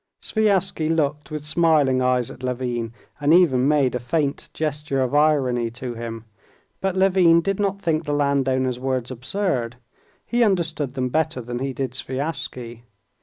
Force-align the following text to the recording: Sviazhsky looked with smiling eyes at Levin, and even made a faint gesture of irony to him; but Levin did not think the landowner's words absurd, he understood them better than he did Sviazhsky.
Sviazhsky 0.19 0.89
looked 0.89 1.29
with 1.29 1.45
smiling 1.45 2.01
eyes 2.01 2.31
at 2.31 2.41
Levin, 2.41 2.91
and 3.19 3.31
even 3.31 3.67
made 3.67 3.93
a 3.93 3.99
faint 3.99 4.49
gesture 4.51 4.99
of 4.99 5.13
irony 5.13 5.69
to 5.69 5.93
him; 5.93 6.25
but 6.79 6.95
Levin 6.95 7.39
did 7.39 7.59
not 7.59 7.79
think 7.79 8.05
the 8.05 8.11
landowner's 8.11 8.79
words 8.79 9.11
absurd, 9.11 9.75
he 10.25 10.41
understood 10.43 10.95
them 10.95 11.09
better 11.09 11.39
than 11.39 11.59
he 11.59 11.71
did 11.71 11.91
Sviazhsky. 11.91 12.81